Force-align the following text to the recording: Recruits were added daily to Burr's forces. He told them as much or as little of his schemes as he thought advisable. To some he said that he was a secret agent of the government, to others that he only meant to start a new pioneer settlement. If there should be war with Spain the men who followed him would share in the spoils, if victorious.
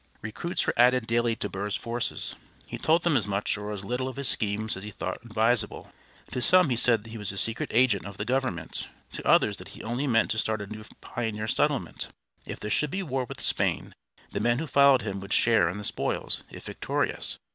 Recruits 0.23 0.65
were 0.65 0.73
added 0.77 1.05
daily 1.05 1.35
to 1.35 1.47
Burr's 1.47 1.75
forces. 1.75 2.35
He 2.67 2.79
told 2.79 3.03
them 3.03 3.15
as 3.15 3.27
much 3.27 3.55
or 3.55 3.69
as 3.71 3.85
little 3.85 4.07
of 4.07 4.15
his 4.15 4.27
schemes 4.27 4.75
as 4.75 4.81
he 4.83 4.89
thought 4.89 5.23
advisable. 5.23 5.91
To 6.31 6.41
some 6.41 6.71
he 6.71 6.75
said 6.75 7.03
that 7.03 7.11
he 7.11 7.19
was 7.19 7.31
a 7.31 7.37
secret 7.37 7.69
agent 7.71 8.07
of 8.07 8.17
the 8.17 8.25
government, 8.25 8.87
to 9.11 9.27
others 9.27 9.57
that 9.57 9.67
he 9.77 9.83
only 9.83 10.07
meant 10.07 10.31
to 10.31 10.39
start 10.39 10.59
a 10.59 10.65
new 10.65 10.83
pioneer 11.01 11.47
settlement. 11.47 12.07
If 12.47 12.59
there 12.59 12.71
should 12.71 12.89
be 12.89 13.03
war 13.03 13.25
with 13.25 13.39
Spain 13.41 13.93
the 14.31 14.39
men 14.39 14.57
who 14.57 14.65
followed 14.65 15.03
him 15.03 15.19
would 15.19 15.33
share 15.33 15.69
in 15.69 15.77
the 15.77 15.83
spoils, 15.83 16.41
if 16.49 16.63
victorious. 16.65 17.37